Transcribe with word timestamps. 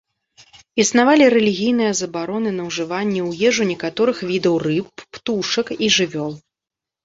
Існавалі 0.83 1.25
рэлігійныя 1.33 1.91
забароны 2.01 2.49
на 2.57 2.63
ўжыванне 2.71 3.21
ў 3.29 3.53
ежу 3.53 3.63
некаторых 3.75 4.17
відаў 4.33 4.55
рыб, 4.67 4.87
птушак 5.13 5.67
і 5.83 5.95
жывёл. 6.01 6.33